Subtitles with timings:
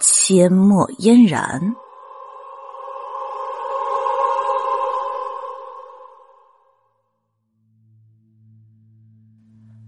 [0.00, 1.74] 阡陌嫣然。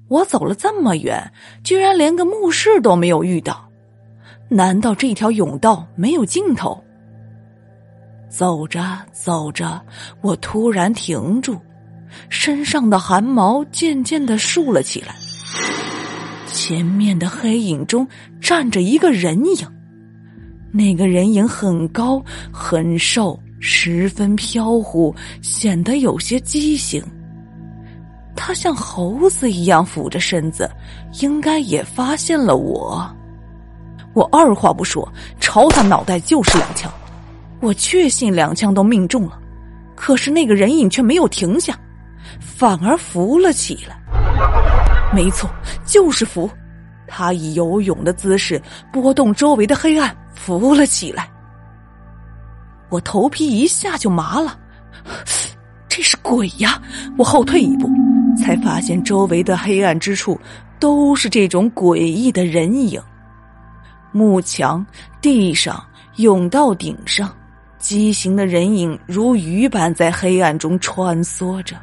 [0.08, 1.32] 我走了这么远，
[1.62, 3.70] 居然连个墓室都没有遇到，
[4.48, 6.82] 难道这条甬道没有尽头？
[8.28, 8.82] 走着
[9.12, 9.80] 走着，
[10.20, 11.56] 我突然停住，
[12.28, 15.14] 身上的汗毛渐渐的竖了起来。
[16.46, 18.06] 前面的黑影中
[18.40, 19.79] 站着一个人影，
[20.72, 27.02] 那个人影很高很瘦，十分飘忽，显得有些畸形。
[28.36, 30.70] 他像猴子一样俯着身子，
[31.20, 33.04] 应该也发现了我。
[34.14, 35.06] 我二话不说，
[35.38, 36.90] 朝他脑袋就是两枪。
[37.60, 39.38] 我确信两枪都命中了，
[39.94, 41.78] 可是那个人影却没有停下，
[42.40, 44.00] 反而浮了起来。
[45.12, 45.50] 没错，
[45.84, 46.48] 就是浮。
[47.06, 51.28] 他以游泳的姿势拨动周围的黑暗，浮了起来。
[52.88, 54.58] 我头皮一下就麻了，
[55.88, 56.80] 这是鬼呀！
[57.16, 57.88] 我后退一步，
[58.42, 60.40] 才发现周围的黑暗之处
[60.78, 63.00] 都是这种诡异的人影：
[64.12, 64.84] 幕墙、
[65.20, 65.84] 地上、
[66.16, 67.30] 甬道顶上。
[67.78, 71.76] 畸形的人影如鱼般在黑暗中穿梭着，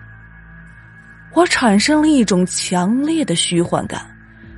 [1.33, 4.05] 我产生了一种强烈的虚幻感，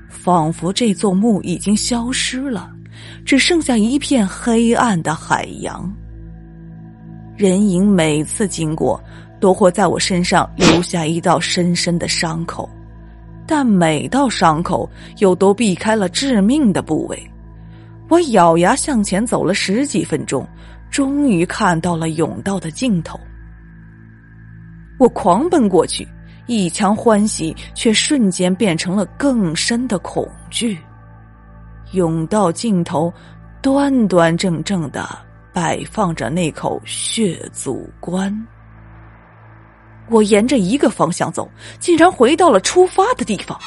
[0.09, 2.69] 仿佛这座墓已经消失了，
[3.25, 5.91] 只剩下一片黑暗的海洋。
[7.35, 9.01] 人影每次经过，
[9.39, 12.69] 都会在我身上留下一道深深的伤口，
[13.45, 17.31] 但每道伤口又都避开了致命的部位。
[18.09, 20.47] 我咬牙向前走了十几分钟。
[20.91, 23.19] 终于看到了甬道的尽头，
[24.97, 26.07] 我狂奔过去，
[26.47, 30.75] 一腔欢喜却瞬间变成了更深的恐惧。
[31.93, 33.13] 甬道尽头，
[33.61, 35.07] 端端正正的
[35.53, 38.33] 摆放着那口血祖棺。
[40.09, 41.49] 我沿着一个方向走，
[41.79, 43.59] 竟然回到了出发的地方。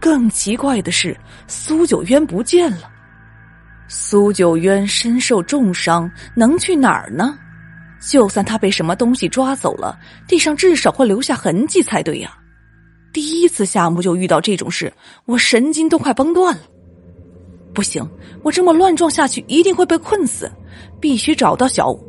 [0.00, 1.16] 更奇怪的是，
[1.46, 2.90] 苏九渊不见了。
[3.88, 7.38] 苏九渊身受重伤，能去哪儿呢？
[8.00, 12.36] 就算他被什么东西抓走了，地上至少会留下痕迹才对呀。
[13.12, 14.92] 第一次下墓就遇到这种事，
[15.26, 16.62] 我神经都快崩断了。
[17.74, 18.06] 不行，
[18.42, 20.50] 我这么乱撞下去一定会被困死，
[21.00, 22.02] 必须找到小五。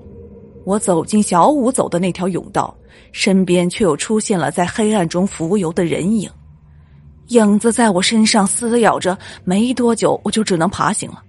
[0.65, 2.73] 我走进小五走的那条甬道，
[3.11, 6.29] 身边却又出现了在黑暗中浮游的人影，
[7.27, 11.21] 影子在我身上撕咬着，没多久我就只能爬行了。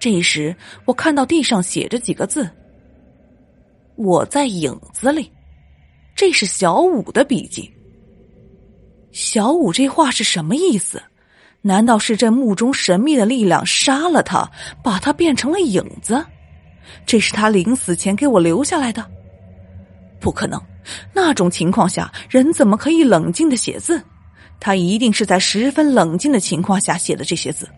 [0.00, 0.54] 这时，
[0.84, 2.48] 我看到地上写着几个字
[3.96, 5.30] ：“我在影子里。”
[6.14, 7.72] 这是小五的笔记。
[9.14, 11.00] 小五这话是什么意思？
[11.62, 14.50] 难道是这墓中神秘的力量杀了他，
[14.82, 16.26] 把他变成了影子？
[17.06, 19.08] 这是他临死前给我留下来的？
[20.20, 20.60] 不可能！
[21.12, 24.02] 那种情况下，人怎么可以冷静的写字？
[24.58, 27.68] 他一定是在十分冷静的情况下写的这些字。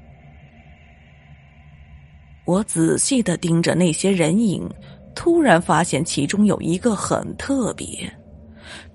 [2.46, 4.66] 我仔细的盯着那些人影，
[5.14, 8.10] 突然发现其中有一个很特别。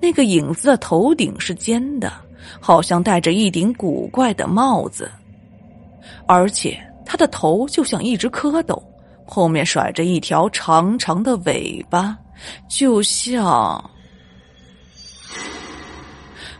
[0.01, 2.11] 那个影子的头顶是尖的，
[2.59, 5.11] 好像戴着一顶古怪的帽子，
[6.25, 8.81] 而且他的头就像一只蝌蚪，
[9.25, 12.17] 后面甩着一条长长的尾巴，
[12.67, 13.89] 就像……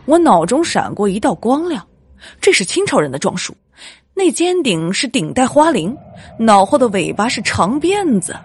[0.04, 1.86] 我脑中闪过一道光亮，
[2.40, 3.56] 这是清朝人的装束。
[4.14, 5.96] 那尖顶是顶戴花翎，
[6.38, 8.36] 脑后的尾巴是长辫子。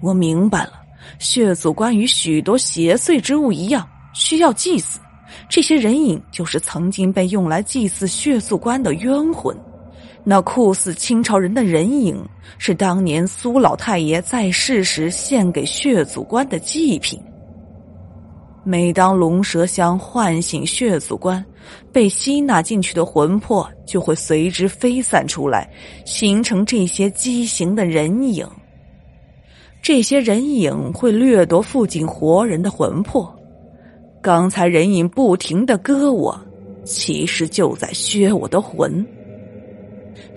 [0.00, 0.72] 我明白了，
[1.18, 5.00] 血族关于许多邪祟之物一样，需要祭祀。
[5.48, 9.56] 这些人影就是曾经被用来祭祀血祖官的冤魂。
[10.22, 12.22] 那酷似清朝人的人影，
[12.58, 17.18] 是当年苏老太爷在世时献给血祖官的祭品。
[18.62, 21.42] 每当龙蛇香唤醒血祖官，
[21.90, 25.66] 被吸纳进去的魂魄就会随之飞散出来，
[26.04, 28.46] 形成这些畸形的人影。
[29.80, 33.34] 这些人影会掠夺附近活人的魂魄。
[34.22, 36.38] 刚才人影不停的割我，
[36.84, 39.04] 其实就在削我的魂。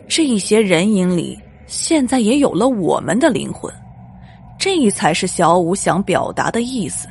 [0.08, 1.38] 这些人影里，
[1.68, 3.70] 现在也有了我们的灵魂，
[4.58, 7.10] 这才是小五想表达的意思。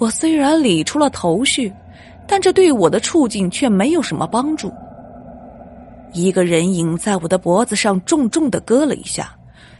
[0.00, 1.72] 我虽然理出了头绪，
[2.26, 4.72] 但这对我的处境却没有什么帮助。
[6.12, 9.32] 一个人影在我的脖子上重重的割了一下，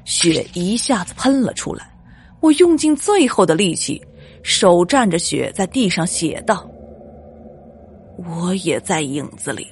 [0.04, 1.90] 血一下子喷了出来。
[2.38, 4.00] 我用尽最后的力气，
[4.44, 6.69] 手蘸着血在地上写道
[8.29, 9.67] ：“我也在影子里。”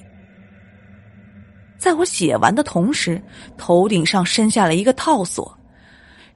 [1.77, 3.21] 在我写完的同时，
[3.55, 5.55] 头顶上伸下了一个套索，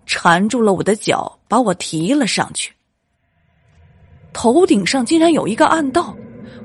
[0.06, 2.72] 缠住了我的脚，把我提了上去。
[4.34, 6.16] 头顶上竟然有一个暗道，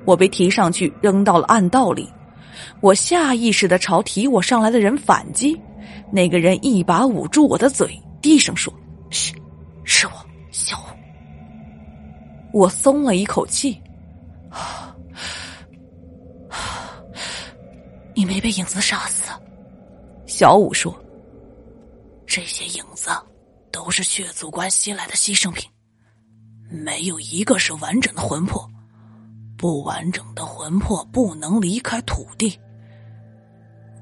[0.05, 2.07] 我被提上去，扔到了暗道里。
[2.83, 5.59] 我下意识的朝提我上来的人反击，
[6.13, 8.71] 那个人一把捂住我的嘴，低声说
[9.09, 9.35] ：“嘘，
[9.85, 10.13] 是我，
[10.51, 10.83] 小五。”
[12.53, 13.81] 我松了一口气，
[18.15, 19.31] 你没被影子杀死。
[20.27, 20.95] 小五说
[22.27, 23.11] ：“这些影子
[23.71, 25.69] 都是血族关吸来的牺牲品，
[26.69, 28.69] 没有一个是完整的魂魄。”
[29.57, 32.59] 不完整的魂魄不能离开土地。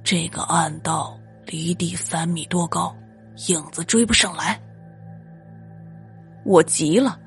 [0.02, 2.96] 这个暗道离地三米多高，
[3.48, 4.58] 影子追不上来。
[6.46, 7.20] 我急了，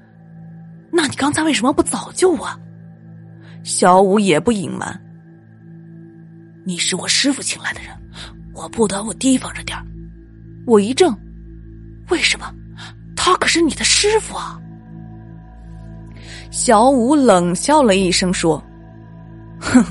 [0.96, 2.48] 那你刚才为什么不早救我？
[3.64, 5.02] 小五也不隐瞒，
[6.64, 7.90] 你是我师傅请来的人，
[8.54, 9.76] 我不得不提防着点
[10.68, 11.12] 我一怔，
[12.10, 12.46] 为什么？
[13.16, 14.60] 他可是你的师傅啊！
[16.52, 18.64] 小五冷笑了一声，说
[19.60, 19.84] ：“哼，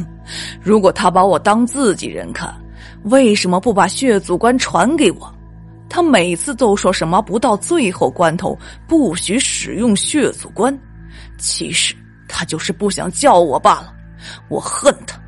[0.62, 2.54] 如果他把我当自己人看，
[3.04, 5.34] 为什么不把血祖关传给我？
[5.88, 8.56] 他每次都说什么不到最后关头
[8.86, 10.78] 不许使用血祖关，
[11.42, 11.94] 其实
[12.28, 13.92] 他就是不想叫我罢了。
[14.48, 15.20] 我恨他。”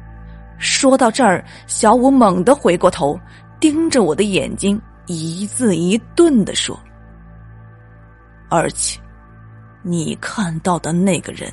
[0.56, 3.18] 说到这儿，小五猛地回过头，
[3.58, 6.78] 盯着我的眼睛，一字一顿的说
[8.48, 8.98] ：“而且。”
[9.86, 11.52] 你看到的那个人，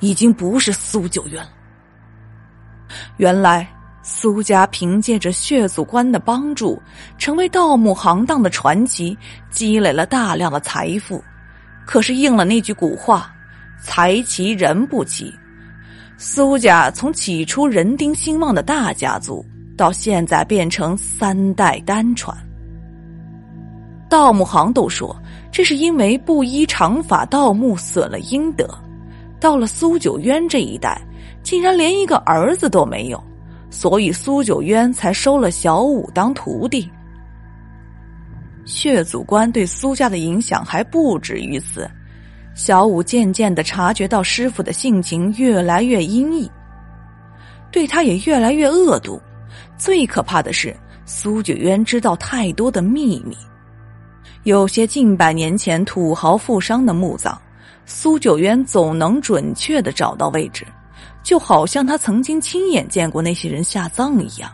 [0.00, 1.50] 已经不是苏九渊了。
[3.18, 3.68] 原来
[4.02, 6.80] 苏家凭借着血祖关的帮助，
[7.18, 9.14] 成为盗墓行当的传奇，
[9.50, 11.22] 积累了大量的财富。
[11.84, 13.30] 可是应了那句古话
[13.80, 15.32] ：“财齐人不齐。”
[16.18, 19.44] 苏家从起初人丁兴旺的大家族，
[19.76, 22.36] 到现在变成三代单传。
[24.08, 25.14] 盗墓行都说。
[25.52, 28.68] 这是因为不依常法盗墓损了阴德，
[29.40, 31.00] 到了苏九渊这一代，
[31.42, 33.22] 竟然连一个儿子都没有，
[33.70, 36.90] 所以苏九渊才收了小五当徒弟。
[38.66, 41.90] 血祖关对苏家的影响还不止于此，
[42.56, 46.50] 小五渐渐的察觉到师傅的性情越来越阴翳，
[47.70, 49.20] 对他也越来越恶毒。
[49.76, 50.74] 最可怕的是，
[51.04, 53.36] 苏九渊知道太多的秘密。
[54.44, 57.38] 有些近百年前土豪富商的墓葬，
[57.84, 60.66] 苏九渊总能准确的找到位置，
[61.22, 64.50] 就好像他曾经亲眼见过那些人下葬一样。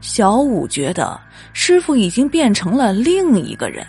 [0.00, 1.20] 小五觉得
[1.52, 3.84] 师傅已经变成了另一个人。